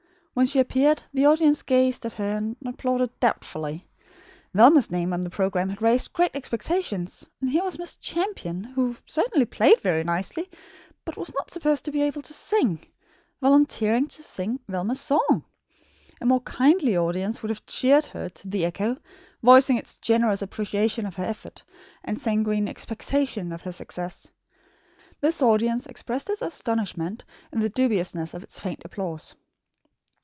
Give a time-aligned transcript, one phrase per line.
[0.33, 3.85] When she appeared, the audience gazed at her and applauded doubtfully.
[4.53, 8.95] Velma's name on the programme had raised great expectations; and here was Miss Champion, who
[9.05, 10.49] certainly played very nicely,
[11.03, 12.79] but was not supposed to be able to sing,
[13.41, 15.43] volunteering to sing Velma's song.
[16.21, 18.95] A more kindly audience would have cheered her to the echo,
[19.43, 21.61] voicing its generous appreciation of her effort,
[22.05, 24.29] and sanguine expectation of her success.
[25.19, 29.35] This audience expressed its astonishment, in the dubiousness of its faint applause.